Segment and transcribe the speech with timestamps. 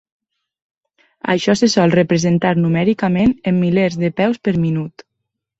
[1.33, 5.07] Això se sol representar numèricament en milers de peus per minut.